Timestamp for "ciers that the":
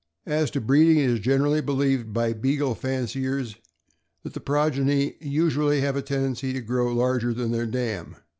3.05-4.39